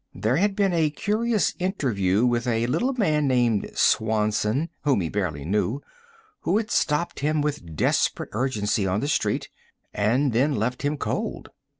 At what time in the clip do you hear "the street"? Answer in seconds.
9.01-9.49